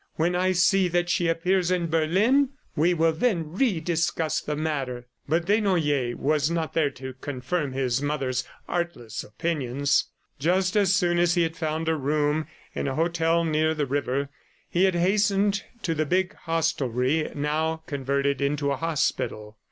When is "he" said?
11.35-11.43, 14.71-14.85